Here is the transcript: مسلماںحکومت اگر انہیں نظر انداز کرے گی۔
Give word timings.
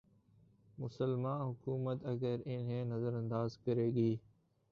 مسلماںحکومت 0.77 2.05
اگر 2.05 2.37
انہیں 2.45 2.85
نظر 2.85 3.13
انداز 3.13 3.57
کرے 3.57 3.87
گی۔ 3.91 4.11